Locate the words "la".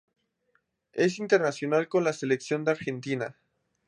2.03-2.11